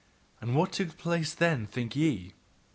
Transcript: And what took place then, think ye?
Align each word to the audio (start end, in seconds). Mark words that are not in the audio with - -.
And 0.41 0.55
what 0.55 0.71
took 0.71 0.97
place 0.97 1.31
then, 1.35 1.67
think 1.67 1.95
ye? 1.95 2.33